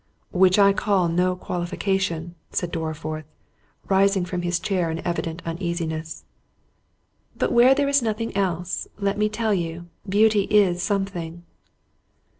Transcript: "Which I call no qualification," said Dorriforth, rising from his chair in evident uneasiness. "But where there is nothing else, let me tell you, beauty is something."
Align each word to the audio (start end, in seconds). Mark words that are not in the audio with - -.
"Which 0.31 0.57
I 0.57 0.73
call 0.73 1.09
no 1.09 1.35
qualification," 1.35 2.33
said 2.49 2.71
Dorriforth, 2.71 3.25
rising 3.87 4.25
from 4.25 4.41
his 4.41 4.59
chair 4.59 4.89
in 4.89 4.97
evident 5.05 5.43
uneasiness. 5.45 6.25
"But 7.37 7.51
where 7.51 7.75
there 7.75 7.87
is 7.87 8.01
nothing 8.01 8.35
else, 8.35 8.87
let 8.97 9.19
me 9.19 9.29
tell 9.29 9.53
you, 9.53 9.89
beauty 10.09 10.45
is 10.45 10.81
something." 10.81 11.43